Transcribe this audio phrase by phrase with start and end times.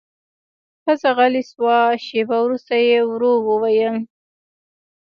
[0.83, 3.95] ښځه غلې شوه، شېبه وروسته يې ورو وويل: